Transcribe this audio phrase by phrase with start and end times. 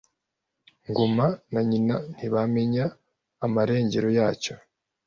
[0.89, 2.85] Ngoma na nyina ntibamenya
[3.45, 4.53] amarengero yacyo.